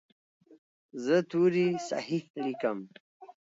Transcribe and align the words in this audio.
زه 1.03 1.15
توري 1.29 1.67
صحیح 1.89 2.23
لیکم. 2.43 2.77